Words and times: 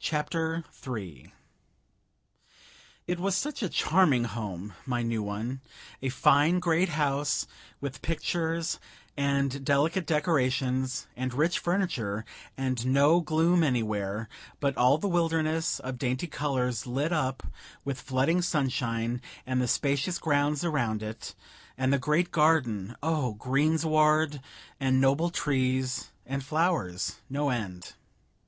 CHAPTER 0.00 0.64
III 0.84 1.32
It 3.06 3.20
was 3.20 3.36
such 3.36 3.62
a 3.62 3.68
charming 3.68 4.24
home! 4.24 4.72
my 4.84 5.02
new 5.02 5.22
one; 5.22 5.60
a 6.02 6.08
fine 6.08 6.58
great 6.58 6.88
house, 6.88 7.46
with 7.80 8.02
pictures, 8.02 8.80
and 9.16 9.64
delicate 9.64 10.08
decorations, 10.08 11.06
and 11.14 11.32
rich 11.32 11.60
furniture, 11.60 12.24
and 12.56 12.84
no 12.84 13.20
gloom 13.20 13.62
anywhere, 13.62 14.28
but 14.58 14.76
all 14.76 14.98
the 14.98 15.06
wilderness 15.06 15.78
of 15.78 15.98
dainty 15.98 16.26
colors 16.26 16.84
lit 16.84 17.12
up 17.12 17.44
with 17.84 18.00
flooding 18.00 18.42
sunshine; 18.42 19.22
and 19.46 19.62
the 19.62 19.68
spacious 19.68 20.18
grounds 20.18 20.64
around 20.64 21.00
it, 21.00 21.36
and 21.78 21.92
the 21.92 22.00
great 22.00 22.32
garden 22.32 22.96
oh, 23.04 23.34
greensward, 23.34 24.40
and 24.80 25.00
noble 25.00 25.30
trees, 25.30 26.10
and 26.26 26.42
flowers, 26.42 27.20
no 27.30 27.50
end! 27.50 27.92